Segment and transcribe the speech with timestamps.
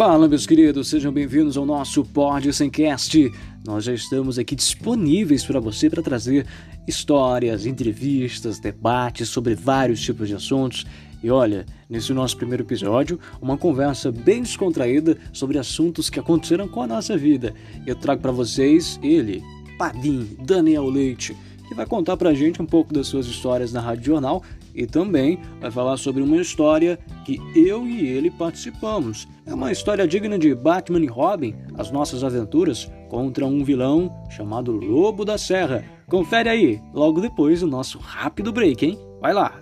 [0.00, 3.30] Fala, meus queridos, sejam bem-vindos ao nosso Pod Semcast.
[3.66, 6.46] Nós já estamos aqui disponíveis para você para trazer
[6.88, 10.86] histórias, entrevistas, debates sobre vários tipos de assuntos.
[11.22, 16.80] E olha, nesse nosso primeiro episódio, uma conversa bem descontraída sobre assuntos que aconteceram com
[16.80, 17.52] a nossa vida.
[17.86, 19.42] Eu trago para vocês ele,
[19.76, 21.36] Padim Daniel Leite,
[21.68, 24.42] que vai contar para a gente um pouco das suas histórias na Rádio Jornal
[24.74, 29.28] e também vai falar sobre uma história que eu e ele participamos.
[29.46, 34.72] É uma história digna de Batman e Robin, as nossas aventuras contra um vilão chamado
[34.72, 35.84] Lobo da Serra.
[36.08, 38.98] Confere aí, logo depois do nosso rápido break, hein?
[39.20, 39.60] Vai lá!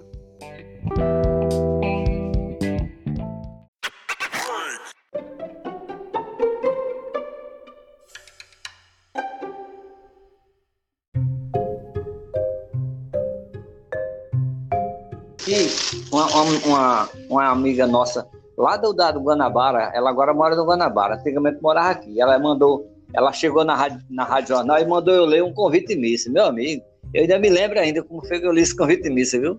[16.67, 21.63] Uma, uma, amiga nossa lá do, da, do Guanabara, ela agora mora no Guanabara, antigamente
[21.63, 22.21] morava aqui.
[22.21, 25.95] Ela mandou, ela chegou na rádio, na rádio jornal e mandou eu ler um convite
[25.95, 26.83] missa, meu amigo.
[27.15, 29.59] Eu ainda me lembro ainda como foi que eu li esse convite missa, viu?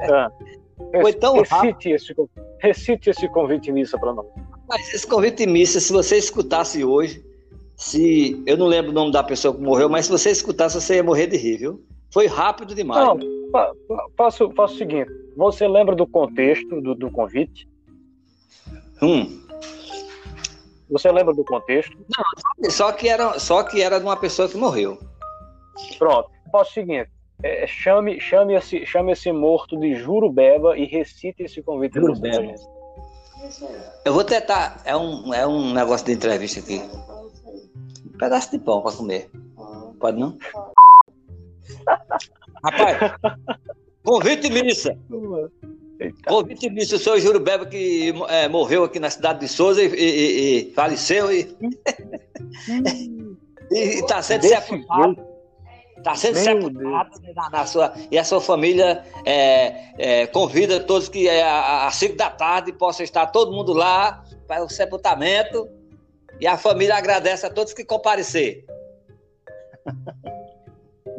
[0.00, 0.30] Ah.
[1.00, 2.14] Foi tão recite esse,
[2.60, 4.26] recite esse convite missa para nós.
[4.68, 7.24] Mas esse convite missa, se você escutasse hoje,
[7.76, 10.96] se eu não lembro o nome da pessoa que morreu, mas se você escutasse, você
[10.96, 11.84] ia morrer de rir, viu?
[12.12, 13.04] Foi rápido demais.
[13.04, 13.18] Não,
[14.16, 17.68] faço, faço o seguinte: você lembra do contexto do, do convite?
[19.02, 19.42] Hum.
[20.90, 21.96] Você lembra do contexto?
[22.16, 24.98] Não, só que era, só que era de uma pessoa que morreu.
[25.98, 26.30] Pronto.
[26.50, 27.10] Faço o seguinte:
[27.42, 31.94] é, chame, chame, esse, chame esse morto de Jurubeba e recite esse convite.
[31.94, 32.54] Jurubeba.
[34.04, 34.80] Eu vou tentar.
[34.84, 36.80] É um, é um negócio de entrevista aqui.
[38.04, 39.30] Um pedaço de pão para comer.
[40.00, 40.38] Pode não?
[42.64, 43.12] Rapaz,
[44.06, 44.96] convite missa.
[45.98, 46.30] Eita.
[46.30, 50.68] Convite missa, o senhor Jurubeba que é, morreu aqui na cidade de Souza e, e,
[50.68, 51.56] e faleceu e
[53.70, 55.36] está sendo sepultado.
[55.96, 57.92] Está sendo sepultado na, na, sua.
[58.10, 63.02] E a sua família é, é, convida todos que é, às 5 da tarde possa
[63.02, 65.68] estar todo mundo lá para o sepultamento.
[66.38, 68.64] E a família agradece a todos que comparecer.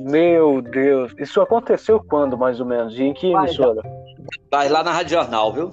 [0.10, 2.98] Meu Deus, isso aconteceu quando, mais ou menos?
[2.98, 3.82] E em que emissora?
[4.50, 5.72] Vai lá na Rádio Jornal, viu?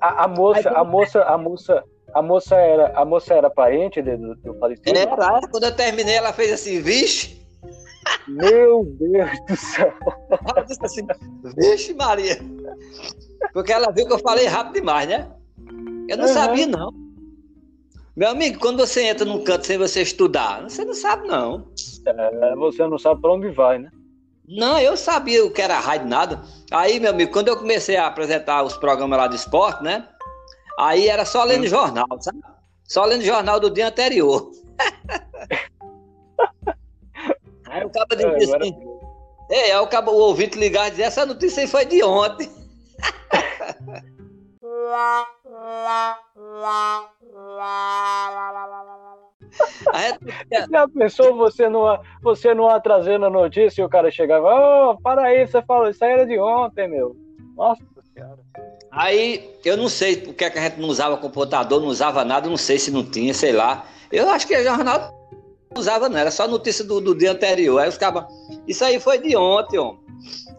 [0.00, 4.34] A, a moça, a moça, a moça, a moça era, a moça era parente do,
[4.34, 4.98] do falecido?
[4.98, 7.46] Era, quando eu terminei, ela fez assim, vixe.
[8.26, 9.92] Meu Deus do céu.
[10.30, 11.06] Ela disse assim,
[11.56, 12.38] vixe Maria.
[13.52, 15.30] Porque ela viu que eu falei rápido demais, né?
[16.08, 16.34] Eu não uhum.
[16.34, 17.03] sabia, não.
[18.16, 21.66] Meu amigo, quando você entra num canto sem você estudar, você não sabe, não.
[22.06, 23.90] É, você não sabe para onde vai, né?
[24.46, 26.42] Não, eu sabia o que era rádio, nada.
[26.70, 30.06] Aí, meu amigo, quando eu comecei a apresentar os programas lá de esporte, né?
[30.78, 31.68] Aí era só lendo hum.
[31.68, 32.38] jornal, sabe?
[32.84, 34.52] Só lendo jornal do dia anterior.
[37.66, 38.76] aí o cabo é, disse assim.
[39.50, 42.48] É, aí o, cabo, o ouvinte ligar e dizer, essa notícia aí foi de ontem.
[50.70, 55.24] Já pensou você não, você não trazendo a notícia e o cara chegava, oh, para
[55.24, 57.16] aí, você falou, isso aí era de ontem, meu.
[57.56, 57.82] Nossa
[58.14, 58.38] senhora.
[58.90, 62.56] Aí, eu não sei porque que a gente não usava computador, não usava nada, não
[62.56, 63.84] sei se não tinha, sei lá.
[64.10, 64.98] Eu acho que o jornal
[65.72, 67.80] não usava, não, era só notícia do, do dia anterior.
[67.80, 68.24] Aí os cabas,
[68.66, 70.03] isso aí foi de ontem, homem.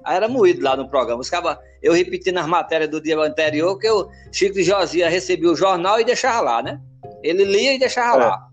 [0.03, 1.21] Aí era moído lá no programa.
[1.21, 5.51] Os cabas, eu repetindo as matérias do dia anterior, que o Chico de Josia recebia
[5.51, 6.79] o jornal e deixava lá, né?
[7.23, 8.25] Ele lia e deixava é.
[8.25, 8.47] lá.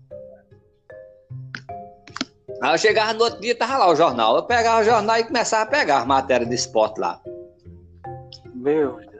[2.61, 4.37] Aí eu chegava no outro dia, tava lá o jornal.
[4.37, 7.19] Eu pegava o jornal e começava a pegar as matérias de esporte lá.
[8.53, 9.13] Meu Deus.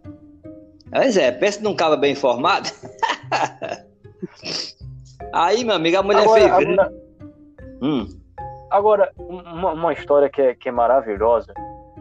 [0.92, 2.70] Pois é, pensa num cara bem informado.
[5.34, 6.52] Aí, meu amigo, a mulher agora, fez.
[6.52, 6.94] Agora,
[7.82, 8.08] hum.
[8.70, 11.54] agora uma, uma, história que é, que é maravilhosa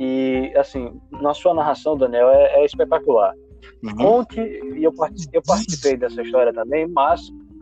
[0.05, 3.33] e, assim, na sua narração, Daniel, é, é espetacular.
[3.85, 3.95] Uhum.
[3.97, 4.93] Conte, e eu,
[5.33, 7.21] eu participei dessa história também, mas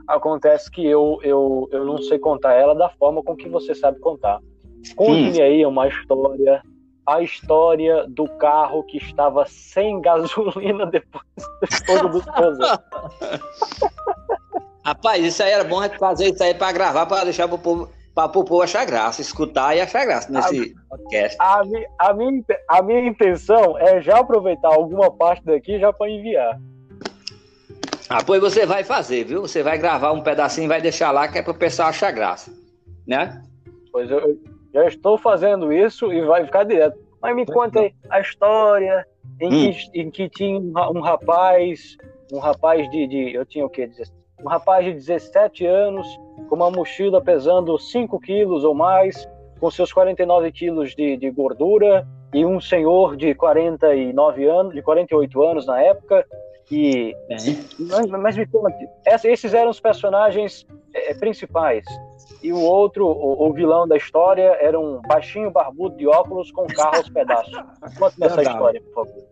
[0.09, 4.01] acontece que eu, eu, eu não sei contar ela da forma com que você sabe
[4.01, 4.41] contar.
[4.97, 5.45] Conte-me hum.
[5.45, 6.63] aí uma história,
[7.07, 11.25] a história do carro que estava sem gasolina depois,
[11.61, 12.83] depois do coisa.
[14.83, 18.27] Rapaz, isso aí era bom fazer isso aí para gravar, para deixar pro povo para
[18.27, 21.37] o povo achar graça, escutar e achar graça nesse a, podcast.
[21.41, 21.61] A,
[21.99, 26.59] a, minha, a minha intenção é já aproveitar alguma parte daqui já para enviar.
[28.09, 29.43] Ah, pois você vai fazer, viu?
[29.43, 32.11] Você vai gravar um pedacinho e vai deixar lá que é para o pessoal achar
[32.11, 32.53] graça,
[33.07, 33.41] né?
[33.93, 34.37] Pois eu
[34.75, 36.99] já estou fazendo isso e vai ficar direto.
[37.23, 39.07] Mas me conta aí a história
[39.41, 39.73] em, hum.
[39.73, 41.97] que, em que tinha um, rapaz,
[42.33, 43.89] um rapaz de, de eu tinha o quê?
[44.43, 46.07] Um rapaz de 17 anos,
[46.51, 49.27] com uma mochila pesando 5 quilos ou mais,
[49.61, 52.05] com seus 49 quilos de, de gordura,
[52.35, 56.27] e um senhor de 49 anos, de 48 anos na época,
[56.71, 57.15] e
[57.79, 58.89] mas, mas me conte,
[59.25, 61.85] esses eram os personagens é, principais.
[62.43, 66.67] E o outro, o, o, vilão da história, era um baixinho barbudo de óculos com
[66.67, 67.53] carro aos pedaços.
[67.99, 69.23] Conte-me essa história, por favor.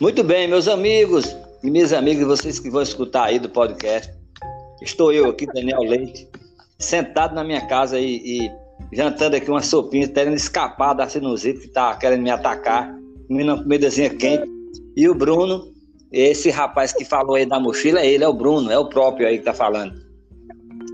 [0.00, 4.23] Muito bem, meus amigos e minhas amigas, vocês que vão escutar aí do podcast.
[4.82, 6.28] Estou eu aqui, Daniel Leite,
[6.78, 8.16] sentado na minha casa e,
[8.46, 8.52] e
[8.92, 12.94] jantando aqui uma sopinha, querendo escapar da sinusite que está querendo me atacar,
[13.28, 14.48] comendo uma comidazinha quente.
[14.96, 15.72] E o Bruno,
[16.12, 19.26] esse rapaz que falou aí da mochila, é ele é o Bruno, é o próprio
[19.26, 19.94] aí que está falando.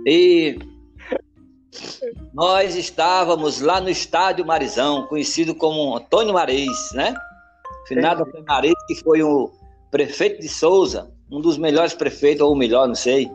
[0.06, 0.58] E
[2.32, 7.14] nós estávamos lá no estádio Marizão, conhecido como Antônio Mareis, né?
[7.86, 9.50] Finado Antônio Mareis, que foi o
[9.90, 13.30] prefeito de Souza, um dos melhores prefeitos, ou o melhor, não sei,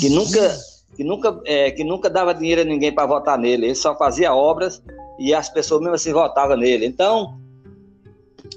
[0.00, 0.58] que nunca
[0.94, 3.66] que nunca, é, que nunca dava dinheiro a ninguém para votar nele.
[3.66, 4.82] Ele só fazia obras
[5.18, 6.86] e as pessoas mesmo assim votavam nele.
[6.86, 7.40] Então,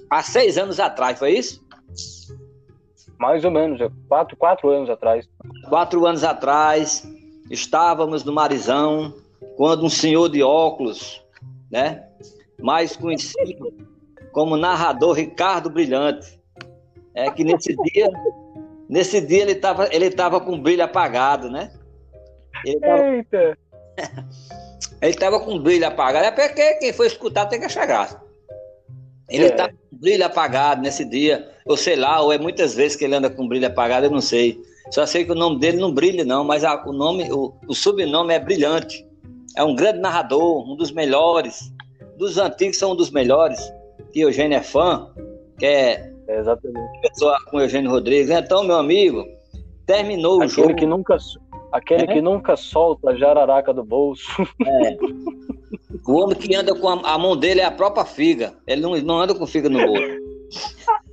[0.09, 1.63] há seis anos atrás, foi isso?
[3.17, 5.27] Mais ou menos, é quatro, quatro anos atrás.
[5.69, 7.07] Quatro anos atrás,
[7.49, 9.13] estávamos no Marizão,
[9.55, 11.23] quando um senhor de óculos,
[11.71, 12.03] né,
[12.61, 13.73] mais conhecido
[14.33, 16.37] como narrador Ricardo Brilhante,
[17.13, 18.11] é que nesse dia,
[18.89, 21.71] nesse dia ele estava ele tava com o brilho apagado, né?
[22.65, 23.03] Ele tava...
[23.03, 23.57] Eita!
[25.01, 26.25] ele estava com o brilho apagado.
[26.25, 28.21] É porque quem for escutar tem que achar graça.
[29.29, 29.73] Ele estava é.
[29.73, 31.49] com o brilho apagado nesse dia.
[31.65, 34.11] Ou sei lá, ou é muitas vezes que ele anda com o brilho apagado, eu
[34.11, 34.61] não sei.
[34.91, 37.73] Só sei que o nome dele não brilha, não, mas a, o nome, o, o
[37.73, 39.05] sobrenome é brilhante.
[39.57, 41.71] É um grande narrador, um dos melhores.
[42.17, 43.59] Dos antigos são um dos melhores.
[44.11, 45.11] Que Eugênio é fã,
[45.57, 47.01] que é, é exatamente.
[47.01, 48.29] pessoa com Eugênio Rodrigues.
[48.29, 49.25] Então, meu amigo,
[49.85, 50.75] terminou Aquele o jogo.
[50.75, 51.17] Que nunca,
[51.71, 52.07] Aquele é?
[52.07, 54.25] que nunca solta a jararaca do bolso.
[54.65, 54.97] É.
[56.07, 58.53] O homem que anda com a, a, mão dele é a própria figa.
[58.67, 60.03] Ele não, não anda com figa no bolso.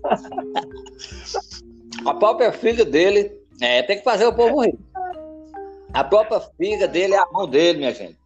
[2.04, 3.32] a própria figa dele.
[3.60, 4.78] É, tem que fazer o povo rir.
[5.94, 8.18] A própria figa dele é a mão dele, minha gente.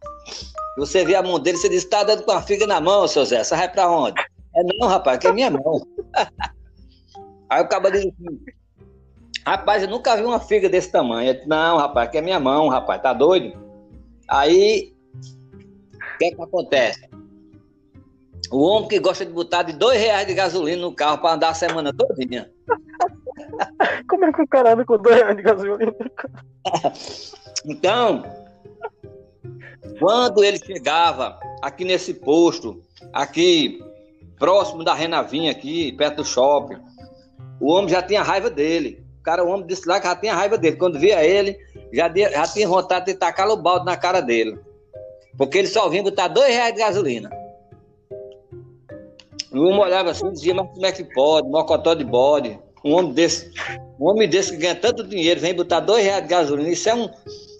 [0.77, 3.25] Você vê a mão dele, você diz, tá dando com a figa na mão, seu
[3.25, 3.43] Zé.
[3.43, 4.19] Você vai pra onde?
[4.55, 5.81] É não, rapaz, que é minha mão.
[7.49, 8.39] Aí o cabo diz assim,
[9.47, 11.33] Rapaz, eu nunca vi uma figa desse tamanho.
[11.33, 13.57] Disse, não, rapaz, que é minha mão, rapaz, tá doido?
[14.27, 17.09] Aí, o que é que acontece?
[18.51, 21.49] O homem que gosta de botar de dois reais de gasolina no carro para andar
[21.49, 22.51] a semana todinha.
[24.09, 26.93] Como é que o cara anda com dois reais de gasolina no carro?
[27.65, 28.23] Então,
[29.99, 33.83] quando ele chegava aqui nesse posto, aqui
[34.37, 36.77] próximo da Renavinha, aqui perto do shopping,
[37.59, 40.57] o homem já tinha raiva dele cara, o homem disse lá que já tinha raiva
[40.57, 40.77] dele.
[40.77, 41.57] Quando via ele,
[41.91, 44.57] já, já tinha vontade de tacar o balde na cara dele.
[45.37, 47.29] Porque ele só vinha botar dois reais de gasolina.
[49.51, 51.49] O homem olhava assim e dizia, mas como é que pode?
[51.49, 52.57] Mocotó de bode.
[52.85, 53.51] Um homem desse,
[53.99, 56.69] um homem desse que ganha tanto dinheiro, vem botar dois reais de gasolina.
[56.69, 57.09] Isso é um,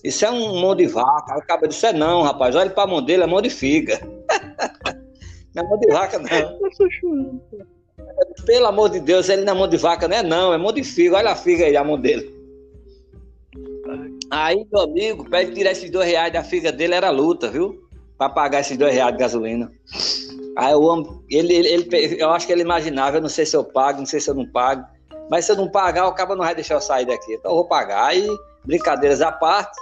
[0.05, 1.37] isso é um mão de vaca.
[1.37, 3.99] O cara disse, é não, rapaz, olha pra mão dele, é mão de figa.
[5.53, 6.27] não é mão de vaca, não.
[8.45, 10.71] Pelo amor de Deus, ele não é mão de vaca, não é não, é mão
[10.71, 11.15] de figo.
[11.15, 12.33] Olha a figa aí, a mão dele.
[14.29, 17.83] Aí, meu amigo, para ele tirar esses dois reais da figa dele era luta, viu?
[18.17, 19.71] Para pagar esses dois reais de gasolina.
[20.57, 23.55] Aí o homem, ele, ele, ele, eu acho que ele imaginava, eu não sei se
[23.55, 24.85] eu pago, não sei se eu não pago.
[25.29, 27.33] Mas se eu não pagar, o cabo não vai deixar eu sair daqui.
[27.33, 28.05] Então eu vou pagar.
[28.05, 28.27] Aí,
[28.65, 29.77] brincadeiras à parte,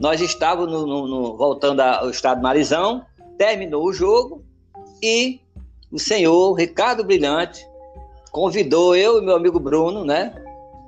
[0.00, 3.04] nós estávamos no, no, no, voltando ao estado Marizão,
[3.38, 4.42] terminou o jogo
[5.02, 5.40] e
[5.94, 7.64] o senhor Ricardo Brilhante
[8.32, 10.34] convidou eu e meu amigo Bruno, né,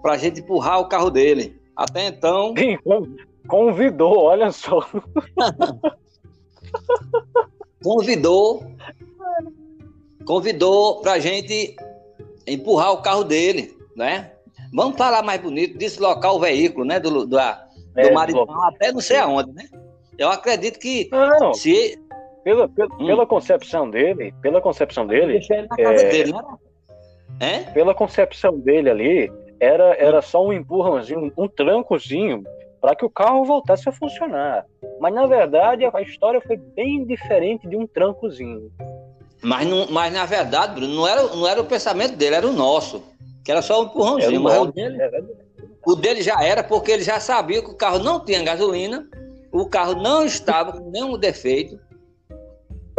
[0.03, 1.57] para a gente empurrar o carro dele.
[1.77, 2.53] Até então.
[3.47, 4.85] Convidou, olha só.
[7.85, 8.67] convidou.
[10.25, 11.77] Convidou para a gente
[12.45, 14.33] empurrar o carro dele, né?
[14.75, 16.99] Vamos falar mais bonito, deslocar o veículo, né?
[16.99, 18.13] Do, do, do é,
[18.65, 19.69] até não sei aonde, né?
[20.19, 21.97] Eu acredito que não, se
[22.47, 23.07] pela, pela, hum.
[23.07, 26.33] pela, concepção dele, pela concepção dele, é, dele
[27.41, 27.59] é?
[27.73, 32.45] pela concepção dele ali, era, era só um empurrãozinho, um trancozinho
[32.81, 34.65] para que o carro voltasse a funcionar.
[35.00, 38.71] Mas na verdade a história foi bem diferente de um trancozinho.
[39.43, 42.53] Mas, não, mas na verdade, Bruno, não era, não era o pensamento dele, era o
[42.53, 43.03] nosso.
[43.45, 44.41] Que era só um empurrãozinho.
[44.41, 44.99] Mas o dele,
[45.85, 49.05] o dele já era porque ele já sabia que o carro não tinha gasolina,
[49.50, 51.85] o carro não estava com nenhum defeito.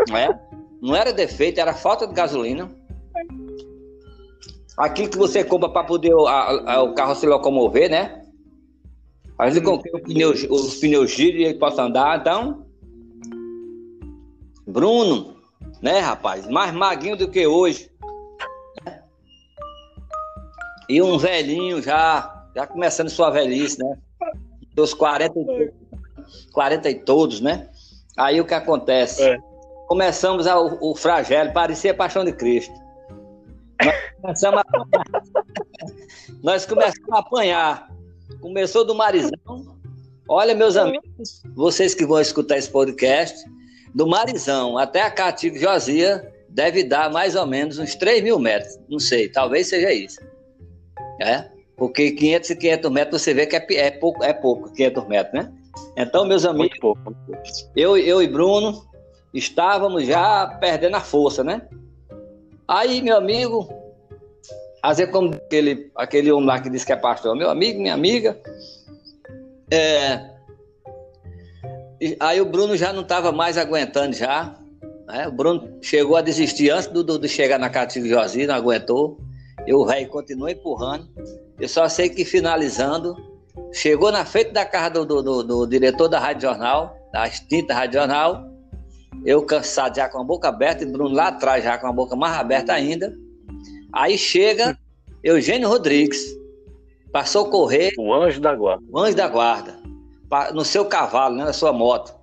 [0.07, 0.39] Não, é?
[0.81, 2.69] não era defeito, era falta de gasolina.
[4.77, 8.23] aquilo que você compra para poder a, a, o carro se locomover, né?
[9.37, 9.81] Às vezes hum.
[10.03, 12.65] pneu, os pneus giram e ele possa andar, então.
[14.65, 15.35] Bruno,
[15.81, 16.47] né, rapaz?
[16.47, 17.89] Mais maguinho do que hoje.
[20.89, 23.97] E um velhinho já, já começando sua velhice, né?
[24.73, 25.33] Dos 40,
[26.53, 27.69] 40 e todos, né?
[28.15, 29.21] Aí o que acontece?
[29.21, 29.37] É.
[29.87, 32.73] Começamos a, o, o flagelo, parecia paixão de Cristo.
[33.81, 34.65] Nós começamos a,
[36.43, 37.91] Nós começamos a apanhar.
[38.41, 39.77] Começou do Marizão.
[40.29, 43.49] Olha, meus amigos, vocês que vão escutar esse podcast,
[43.95, 48.77] do Marizão até a Cativo Josia deve dar mais ou menos uns 3 mil metros.
[48.89, 50.19] Não sei, talvez seja isso.
[51.21, 51.49] É?
[51.77, 55.33] Porque 500 e 500 metros você vê que é, é, pouco, é pouco, 500 metros,
[55.33, 55.51] né?
[55.95, 56.77] Então, meus amigos,
[57.75, 58.86] eu, eu e Bruno
[59.33, 61.61] estávamos já perdendo a força, né?
[62.67, 63.67] Aí, meu amigo,
[64.81, 68.39] fazer como aquele, aquele homem lá que disse que é pastor, meu amigo, minha amiga.
[69.71, 70.37] É,
[72.19, 74.55] aí o Bruno já não estava mais aguentando já.
[75.07, 75.27] Né?
[75.27, 78.55] O Bruno chegou a desistir antes do, do de chegar na Catinga de Josi, não
[78.55, 79.17] aguentou.
[79.65, 81.07] Eu, velho, continuei empurrando.
[81.59, 83.15] Eu só sei que finalizando,
[83.73, 87.73] chegou na frente da casa do, do, do, do diretor da Rádio Jornal, da extinta
[87.73, 88.45] Rádio Jornal,
[89.25, 92.15] eu cansado já com a boca aberta, e Bruno lá atrás já com a boca
[92.15, 93.15] mais aberta ainda.
[93.91, 94.77] Aí chega
[95.23, 96.19] Eugênio Rodrigues
[97.11, 97.91] para socorrer.
[97.97, 98.83] O anjo da guarda.
[98.91, 99.75] O anjo da guarda.
[100.29, 102.13] Pra, no seu cavalo, né, na sua moto.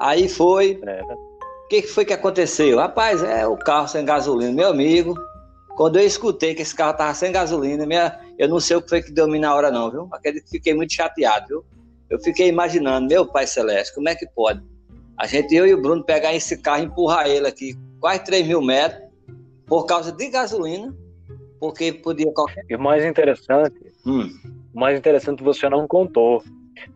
[0.00, 0.80] Aí foi.
[0.84, 1.02] É.
[1.02, 2.78] O que foi que aconteceu?
[2.78, 5.14] Rapaz, é o carro sem gasolina, meu amigo.
[5.76, 8.88] Quando eu escutei que esse carro tava sem gasolina, minha, eu não sei o que
[8.88, 10.08] foi que deu na hora, não, viu?
[10.12, 11.64] Acredito que fiquei muito chateado, viu?
[12.08, 14.62] Eu fiquei imaginando, meu Pai Celeste, como é que pode?
[15.16, 18.46] A gente, eu e o Bruno, pegar esse carro e empurrar ele aqui, quase 3
[18.46, 19.02] mil metros,
[19.66, 20.94] por causa de gasolina,
[21.60, 22.64] porque podia qualquer.
[22.68, 24.28] E o mais interessante, hum.
[24.74, 26.42] o mais interessante você não contou,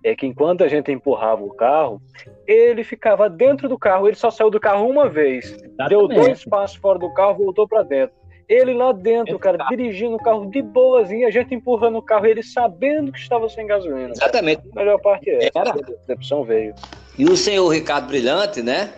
[0.03, 2.01] é que enquanto a gente empurrava o carro,
[2.47, 5.89] ele ficava dentro do carro, ele só saiu do carro uma vez, Exatamente.
[5.89, 8.17] deu dois passos fora do carro, voltou para dentro.
[8.49, 12.43] Ele lá dentro, cara, dirigindo o carro de boazinha, a gente empurrando o carro, ele
[12.43, 14.11] sabendo que estava sem gasolina.
[14.11, 14.63] Exatamente.
[14.73, 16.75] A melhor parte é essa, a decepção veio.
[17.19, 18.93] E o senhor Ricardo Brilhante, né?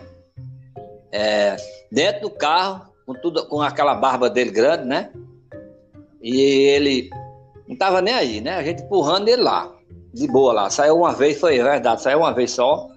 [1.11, 1.57] É,
[1.91, 5.11] dentro do carro, com, tudo, com aquela barba dele grande, né?
[6.21, 7.09] E ele
[7.67, 8.55] não tava nem aí, né?
[8.55, 9.73] A gente empurrando ele lá,
[10.13, 10.69] de boa lá.
[10.69, 12.87] Saiu uma vez, foi verdade, saiu uma vez só.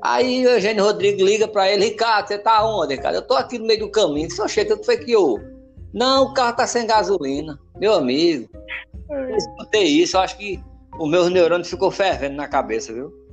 [0.00, 3.16] Aí o Eugênio Rodrigues liga para ele, Ricardo, você tá onde, cara?
[3.16, 4.30] Eu tô aqui no meio do caminho.
[4.30, 5.38] Só chega, que foi que eu
[5.92, 7.58] não, o carro tá sem gasolina.
[7.76, 8.48] Meu amigo,
[9.08, 10.62] eu escutei isso, eu acho que
[10.98, 13.23] o meu neurônio ficou fervendo na cabeça, viu?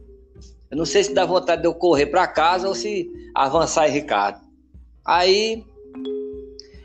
[0.72, 3.92] Eu não sei se dá vontade de eu correr para casa ou se avançar em
[3.92, 4.40] Ricardo.
[5.06, 5.66] Aí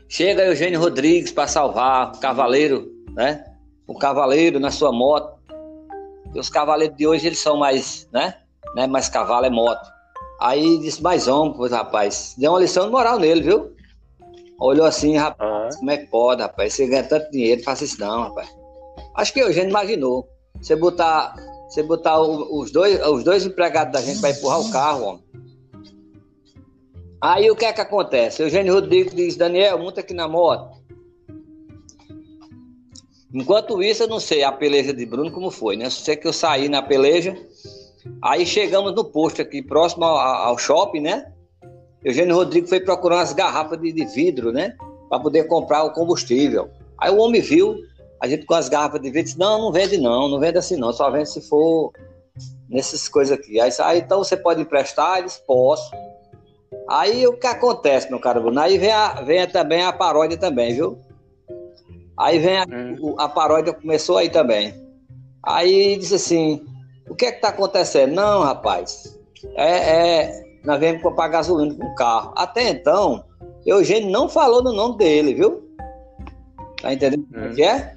[0.09, 3.45] chega Eugênio Rodrigues para salvar o cavaleiro, né?
[3.87, 5.37] O cavaleiro na sua moto.
[6.35, 8.35] E os cavaleiros de hoje eles são mais, né?
[8.75, 8.87] né?
[8.87, 9.89] Mais cavalo é moto.
[10.41, 13.73] Aí disse mais homem, pois rapaz, deu uma lição de moral nele, viu?
[14.59, 16.73] Olhou assim, rapaz, como é que pode, rapaz?
[16.73, 18.49] Você ganha tanto dinheiro, faça isso não, rapaz.
[19.15, 20.27] Acho que Eugênio imaginou.
[20.61, 21.35] Você botar,
[21.67, 25.23] você botar os, dois, os dois empregados da gente para empurrar o carro, homem.
[27.21, 28.43] Aí o que é que acontece?
[28.43, 30.77] Eugênio Rodrigues diz, Daniel, monta aqui na moto.
[33.33, 35.89] Enquanto isso, eu não sei a peleja de Bruno como foi, né?
[35.89, 37.35] Só sei que eu saí na peleja.
[38.21, 41.31] Aí chegamos no posto aqui, próximo ao, ao shopping, né?
[42.03, 44.75] Eugênio Rodrigues foi procurar umas garrafas de, de vidro, né?
[45.09, 46.69] Para poder comprar o combustível.
[46.99, 47.75] Aí o homem viu
[48.19, 50.75] a gente com as garrafas de vidro disse: Não, não vende não, não vende assim
[50.75, 51.91] não, só vende se for
[52.69, 53.59] nessas coisas aqui.
[53.59, 55.19] Aí, aí então você pode emprestar?
[55.19, 55.91] Eles posso.
[56.89, 58.59] Aí o que acontece, meu caro Bruno?
[58.59, 60.97] Aí vem, a, vem também a paródia também, viu?
[62.17, 63.15] Aí vem a, hum.
[63.17, 64.73] a paródia, começou aí também.
[65.43, 66.65] Aí disse assim:
[67.09, 68.13] o que é que tá acontecendo?
[68.13, 69.17] Não, rapaz,
[69.55, 72.33] é, é nós viemos comprar gasolina com o carro.
[72.35, 73.23] Até então,
[73.65, 75.63] Eugênio não falou no nome dele, viu?
[76.81, 77.53] Tá entendendo o hum.
[77.53, 77.96] que é?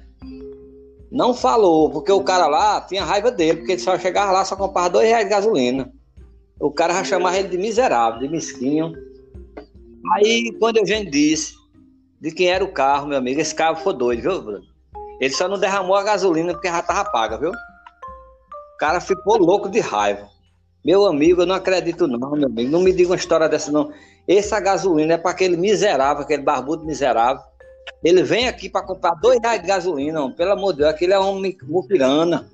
[1.11, 4.55] Não falou, porque o cara lá tinha raiva dele, porque ele só chegava lá, só
[4.55, 5.91] comprava dois reais de gasolina.
[6.57, 8.93] O cara já chamava ele de miserável, de mesquinho.
[10.13, 11.53] Aí, quando Eugênio disse
[12.21, 14.63] de quem era o carro, meu amigo, esse carro foi doido, viu, Bruno?
[15.19, 17.51] Ele só não derramou a gasolina porque já tava paga, viu?
[17.51, 20.29] O cara ficou louco de raiva.
[20.83, 22.71] Meu amigo, eu não acredito não, meu amigo.
[22.71, 23.91] Não me diga uma história dessa, não.
[24.27, 27.43] Essa gasolina é para aquele miserável, aquele barbudo miserável.
[28.03, 30.35] Ele vem aqui para comprar dois reais de gasolina, homem.
[30.35, 32.49] pelo amor de Deus, aquele é um muquirana,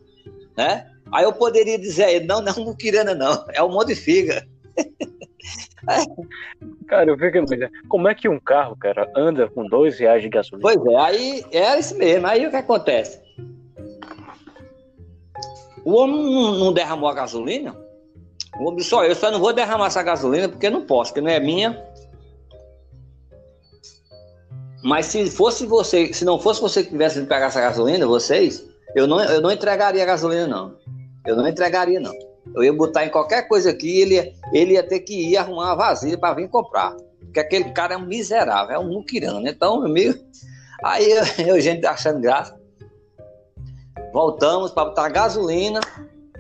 [0.56, 0.88] né?
[1.12, 3.90] Aí eu poderia dizer a ele, não, não é um muquirana, não, é um monte
[3.90, 4.46] de figa.
[6.88, 10.30] Cara, eu fico imaginando, como é que um carro, cara, anda com dois reais de
[10.30, 10.62] gasolina?
[10.62, 12.28] Pois é, aí é isso mesmo.
[12.28, 13.22] Aí o que acontece?
[15.86, 17.76] O homem não, derramou a gasolina.
[18.60, 21.32] O homem disse, eu só não vou derramar essa gasolina porque não posso, porque não
[21.32, 21.82] é minha.
[24.88, 28.66] Mas se fosse você, se não fosse você que tivesse de pegar essa gasolina, vocês,
[28.96, 30.78] eu não, eu não entregaria a gasolina, não.
[31.26, 32.14] Eu não entregaria, não.
[32.56, 35.76] Eu ia botar em qualquer coisa aqui, ele, ele ia ter que ir arrumar uma
[35.76, 36.96] vazia para vir comprar.
[37.20, 39.42] Porque aquele cara é um miserável, é um muquirano.
[39.42, 39.50] Né?
[39.50, 40.14] Então, meu.
[40.82, 41.24] Aí eu,
[41.56, 42.58] eu gente achando graça.
[44.14, 45.82] Voltamos para botar gasolina,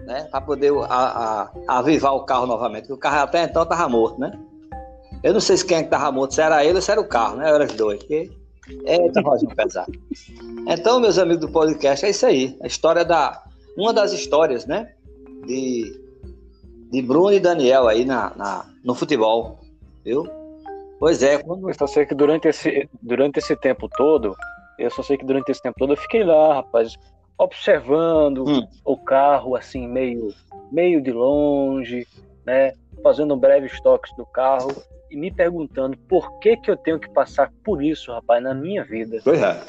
[0.05, 0.25] né?
[0.31, 2.83] Para poder a, a, avivar o carro novamente.
[2.83, 4.31] Porque o carro até então estava morto, né?
[5.23, 7.01] Eu não sei se quem é que estava morto, se era ele ou se era
[7.01, 7.49] o carro, né?
[7.49, 7.99] Era os dois.
[7.99, 8.31] Porque...
[8.85, 9.91] Eita, Rosinho pesado.
[10.67, 12.57] Então, meus amigos do podcast, é isso aí.
[12.61, 13.43] A história da.
[13.77, 14.93] Uma das histórias, né?
[15.45, 16.01] De,
[16.91, 19.59] de Bruno e Daniel aí na, na, no futebol.
[20.03, 20.27] Viu?
[20.99, 21.35] Pois é.
[21.35, 24.35] Eu só sei que durante esse, durante esse tempo todo,
[24.77, 26.95] eu só sei que durante esse tempo todo eu fiquei lá, rapaz,
[27.37, 28.67] observando hum.
[28.83, 30.33] o carro assim meio
[30.71, 32.05] meio de longe,
[32.45, 34.71] né, fazendo um breve estoque do carro
[35.09, 38.83] e me perguntando por que que eu tenho que passar por isso, rapaz, na minha
[38.83, 39.19] vida.
[39.23, 39.61] Pois é.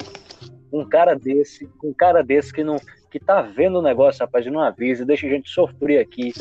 [0.71, 2.77] Um cara desse, um cara desse que não
[3.09, 6.31] que tá vendo o negócio, rapaz, e não avisa, deixa a gente sofrer aqui.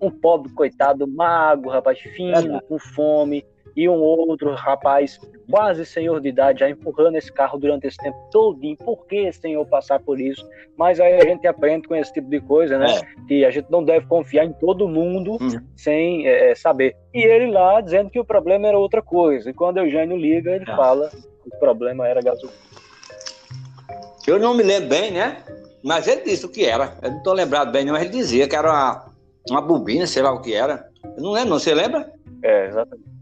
[0.00, 3.44] Um pobre coitado, mago, rapaz, fino, é com fome,
[3.78, 8.18] e um outro rapaz quase senhor de idade já empurrando esse carro durante esse tempo
[8.28, 8.76] todinho.
[8.76, 10.44] Por que senhor passar por isso?
[10.76, 12.86] Mas aí a gente aprende com esse tipo de coisa, né?
[12.90, 13.26] É.
[13.28, 15.60] Que a gente não deve confiar em todo mundo uhum.
[15.76, 16.96] sem é, é, saber.
[17.14, 19.48] E ele lá dizendo que o problema era outra coisa.
[19.48, 20.74] E quando o Eugênio liga, ele é.
[20.74, 22.58] fala que o problema era gasolina.
[24.26, 25.36] Eu não me lembro bem, né?
[25.84, 26.94] Mas ele disse o que era.
[27.00, 29.12] Eu não estou lembrado bem, mas ele dizia que era uma,
[29.48, 30.88] uma bobina, sei lá o que era.
[31.16, 31.60] Eu não lembro, não.
[31.60, 32.12] Você lembra?
[32.42, 33.17] É, exatamente.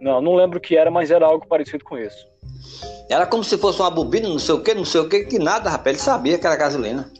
[0.00, 2.26] Não, não lembro o que era, mas era algo parecido com isso.
[3.08, 5.38] Era como se fosse uma bobina, não sei o que, não sei o que, que
[5.38, 5.96] nada, rapaz.
[5.96, 7.10] Ele sabia que era gasolina.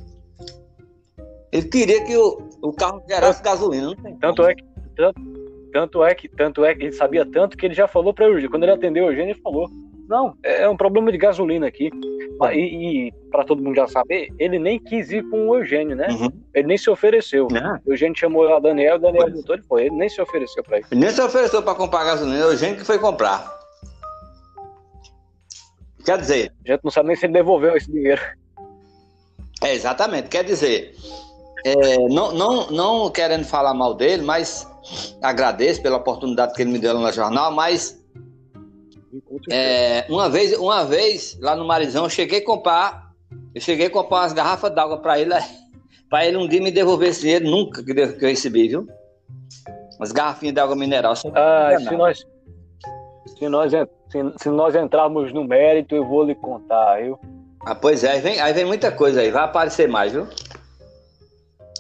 [1.53, 3.89] Ele queria que o, o carro gerasse gasolina.
[3.89, 4.65] Não tem tanto é que
[4.97, 5.21] tanto,
[5.73, 8.29] tanto, é que tanto é que ele sabia tanto que ele já falou para o
[8.29, 8.51] Eugênio.
[8.51, 9.69] Quando ele atendeu o Eugênio, ele falou:
[10.11, 11.89] não, é, é um problema de gasolina aqui.
[12.53, 16.09] E, e para todo mundo já saber, ele nem quis ir com o Eugênio, né?
[16.11, 16.29] Uhum.
[16.53, 17.45] Ele nem se ofereceu.
[17.45, 17.79] Uhum.
[17.87, 19.83] O Eugênio chamou a Daniel, o Daniel botou, ele foi.
[19.87, 20.87] Ele nem se ofereceu para ele.
[20.91, 23.57] Ele nem se ofereceu para comprar gasolina, o Eugênio que foi comprar.
[26.05, 26.53] Quer dizer.
[26.67, 28.21] A gente não sabe nem se ele devolveu esse dinheiro.
[29.63, 30.29] É, exatamente.
[30.29, 30.93] Quer dizer,
[31.65, 34.67] é, não, não, não querendo falar mal dele, mas
[35.23, 38.00] agradeço pela oportunidade que ele me deu lá no jornal, mas
[39.51, 43.13] é, uma vez, uma vez lá no Marizão, eu cheguei a comprar,
[43.55, 45.35] eu cheguei a comprar umas garrafas d'água para ele,
[46.09, 48.87] para ele um dia me devolver esse dinheiro, nunca que eu recebi, viu?
[49.99, 51.15] Umas garrafinhas de água mineral.
[51.35, 52.27] Ah, se nós,
[53.39, 57.19] se nós, se, se, nós entrarmos no mérito, eu vou lhe contar, viu?
[57.67, 60.27] Ah, pois é, aí vem, aí vem muita coisa aí, vai aparecer mais, viu?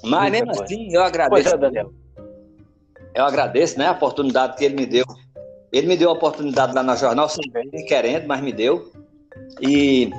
[0.02, 0.64] Mas muita mesmo coisa.
[0.64, 1.42] assim, eu agradeço.
[1.42, 1.92] Pois é, Daniel.
[3.14, 5.04] Eu agradeço, né, a oportunidade que ele me deu
[5.72, 7.44] ele me deu a oportunidade lá na jornal, sem
[7.86, 8.90] querendo, mas me deu.
[9.60, 10.10] E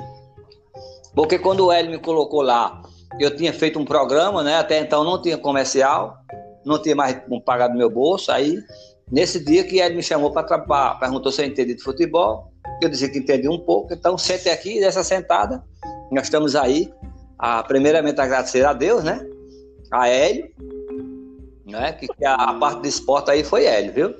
[1.14, 2.82] porque quando o Hélio me colocou lá,
[3.20, 4.56] eu tinha feito um programa, né?
[4.56, 6.16] Até então não tinha comercial,
[6.64, 8.32] não tinha mais pagado meu bolso.
[8.32, 8.58] Aí,
[9.10, 12.88] nesse dia que ele me chamou para trabalhar, perguntou se eu entendi de futebol, eu
[12.88, 13.92] disse que entendi um pouco.
[13.92, 15.62] Então, sente aqui, nessa sentada,
[16.10, 16.92] nós estamos aí.
[17.38, 19.26] A, primeiramente, agradecer a Deus, né?
[19.90, 20.48] A Hélio,
[21.66, 21.92] né?
[21.92, 24.14] Que, que a, a parte do esporte aí foi Hélio, viu?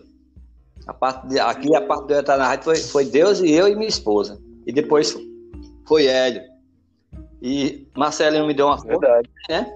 [0.86, 3.68] A parte de, aqui a parte do entrar na rádio foi, foi Deus e eu
[3.68, 4.40] e minha esposa.
[4.66, 5.16] E depois
[5.86, 6.42] foi Hélio.
[7.40, 9.28] E Marcelo me deu uma Verdade.
[9.48, 9.66] né?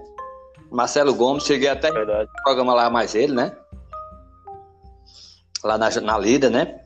[0.71, 2.29] Marcelo Gomes, cheguei até Verdade.
[2.43, 3.55] programa lá mais ele, né?
[5.63, 6.81] Lá na, na Lida, né?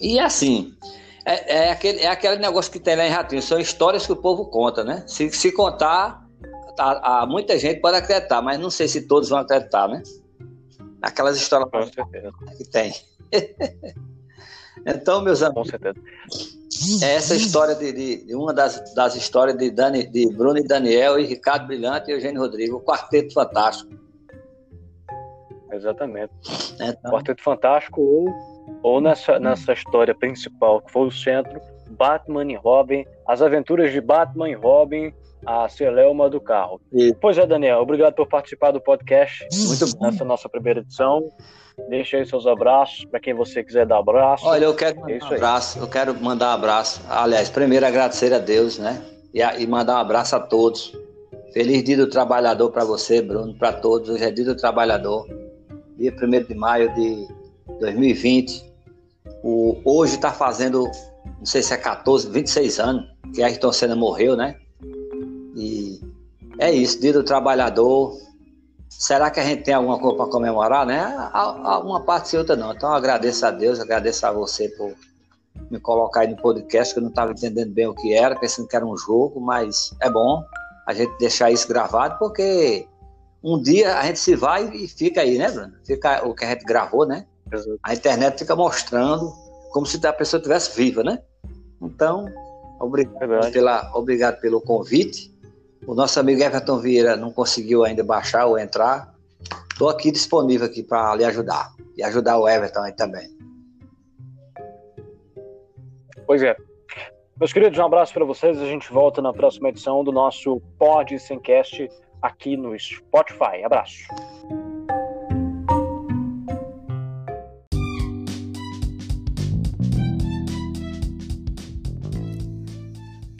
[0.00, 0.74] E assim,
[1.24, 4.16] é, é, aquele, é aquele negócio que tem lá em Ratinho, são histórias que o
[4.16, 5.04] povo conta, né?
[5.06, 6.26] Se, se contar,
[6.76, 10.02] tá, muita gente pode acreditar, mas não sei se todos vão acreditar, né?
[11.00, 11.68] Aquelas histórias
[12.56, 12.92] que tem.
[14.86, 15.70] então, meus amigos,
[17.02, 20.64] é essa história de, de, de, uma das, das histórias de, Dani, de Bruno e
[20.64, 23.92] Daniel e Ricardo Brilhante e Eugênio Rodrigo, o Quarteto Fantástico.
[25.72, 26.32] Exatamente.
[26.74, 27.10] Então...
[27.10, 28.28] Quarteto Fantástico ou,
[28.82, 34.00] ou nessa, nessa história principal, que foi o centro, Batman e Robin, as aventuras de
[34.00, 35.12] Batman e Robin,
[35.46, 36.80] a Celelma do carro.
[36.92, 37.14] E...
[37.20, 39.46] Pois é, Daniel, obrigado por participar do podcast.
[39.66, 40.06] Muito bom.
[40.06, 41.28] Nessa nossa primeira edição.
[41.88, 44.46] Deixa aí seus abraços para quem você quiser dar abraço.
[44.46, 47.00] Olha, eu quero mandar é um abraço, eu quero mandar abraço.
[47.08, 49.02] Aliás, primeiro agradecer a Deus, né?
[49.32, 50.96] E, a, e mandar um abraço a todos.
[51.52, 54.10] Feliz Dia do Trabalhador para você, Bruno, para todos.
[54.10, 55.26] Hoje é Dia do Trabalhador.
[55.98, 57.26] Dia 1 de maio de
[57.80, 58.72] 2020.
[59.42, 60.84] O, hoje está fazendo,
[61.38, 64.56] não sei se é 14, 26 anos, que Ayrton Senna morreu, né?
[65.54, 66.00] E
[66.58, 68.16] é isso, dia do trabalhador.
[68.88, 71.30] Será que a gente tem alguma coisa para comemorar, né?
[71.84, 72.72] Uma parte e outra não.
[72.72, 74.94] Então agradeço a Deus, agradeço a você por
[75.70, 78.68] me colocar aí no podcast, que eu não estava entendendo bem o que era, pensando
[78.68, 80.44] que era um jogo, mas é bom
[80.86, 82.86] a gente deixar isso gravado, porque
[83.42, 85.72] um dia a gente se vai e fica aí, né, Bruno?
[85.84, 87.26] Fica o que a gente gravou, né?
[87.82, 89.32] A internet fica mostrando
[89.72, 91.18] como se a pessoa estivesse viva, né?
[91.80, 92.26] Então,
[92.80, 95.31] obrigado, pela, obrigado pelo convite.
[95.86, 99.12] O nosso amigo Everton Vieira não conseguiu ainda baixar ou entrar.
[99.70, 101.72] Estou aqui disponível aqui para lhe ajudar.
[101.96, 103.28] E ajudar o Everton aí também.
[106.26, 106.56] Pois é.
[107.38, 108.60] Meus queridos, um abraço para vocês.
[108.60, 111.88] A gente volta na próxima edição do nosso Pod Semcast
[112.22, 113.64] aqui no Spotify.
[113.64, 114.04] Abraço.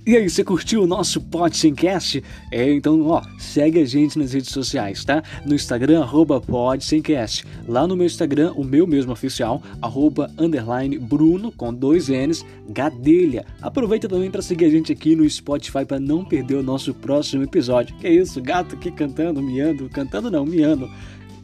[0.05, 2.25] E aí, você curtiu o nosso Podsemcast?
[2.51, 5.23] É, então, ó, segue a gente nas redes sociais, tá?
[5.47, 7.45] No Instagram, arroba Podsemcast.
[7.69, 13.47] Lá no meu Instagram, o meu mesmo oficial, arroba underline Bruno, com dois N's, Gadelha.
[13.61, 17.45] Aproveita também para seguir a gente aqui no Spotify para não perder o nosso próximo
[17.45, 17.95] episódio.
[17.99, 20.91] Que isso, gato aqui cantando, miando, cantando não, miando,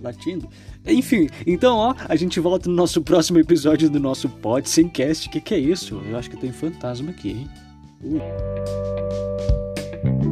[0.02, 0.48] latindo.
[0.84, 5.28] Enfim, então, ó, a gente volta no nosso próximo episódio do nosso Podsemcast.
[5.28, 6.02] Que que é isso?
[6.10, 7.67] Eu acho que tem fantasma aqui, hein?
[8.00, 8.22] Thank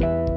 [0.01, 0.36] you.